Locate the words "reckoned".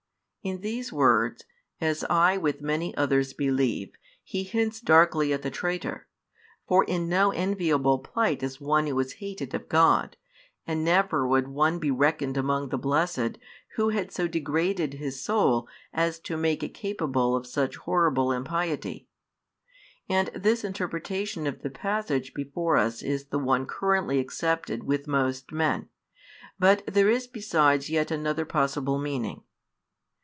11.91-12.37